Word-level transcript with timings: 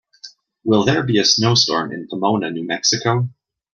Will 0.63 0.83
there 0.83 1.03
be 1.03 1.19
a 1.19 1.23
snowstorm 1.23 1.91
in 1.91 2.07
Pomona, 2.09 2.49
New 2.49 2.65
Mexico? 2.65 3.29